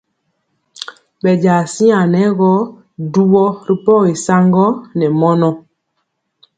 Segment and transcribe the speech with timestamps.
[1.21, 2.51] Bɛnja siaŋ nɛ gɔ
[3.13, 4.65] duwɔ ri pɔgi saŋgɔ
[4.97, 5.49] ne mɔnɔ.